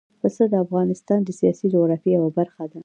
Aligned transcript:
پسه 0.21 0.43
د 0.49 0.53
افغانستان 0.65 1.19
د 1.23 1.29
سیاسي 1.39 1.65
جغرافیه 1.73 2.13
یوه 2.17 2.31
برخه 2.39 2.63
ده. 2.71 2.79